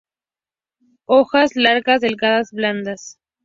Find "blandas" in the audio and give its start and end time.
2.51-3.19